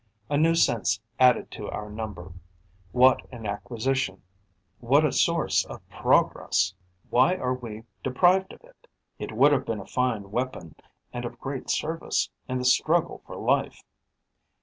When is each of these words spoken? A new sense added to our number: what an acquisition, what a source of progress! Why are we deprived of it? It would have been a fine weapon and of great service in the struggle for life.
A 0.31 0.35
new 0.39 0.55
sense 0.55 0.99
added 1.19 1.51
to 1.51 1.69
our 1.69 1.87
number: 1.87 2.33
what 2.91 3.31
an 3.31 3.45
acquisition, 3.45 4.23
what 4.79 5.05
a 5.05 5.11
source 5.11 5.63
of 5.65 5.87
progress! 5.89 6.73
Why 7.11 7.35
are 7.35 7.53
we 7.53 7.83
deprived 8.03 8.51
of 8.51 8.63
it? 8.63 8.87
It 9.19 9.31
would 9.33 9.51
have 9.51 9.63
been 9.67 9.79
a 9.79 9.85
fine 9.85 10.31
weapon 10.31 10.73
and 11.13 11.23
of 11.23 11.39
great 11.39 11.69
service 11.69 12.31
in 12.49 12.57
the 12.57 12.65
struggle 12.65 13.21
for 13.27 13.35
life. 13.35 13.83